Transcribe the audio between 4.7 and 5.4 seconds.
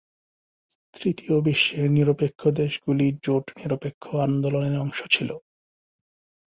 অংশ ছিল।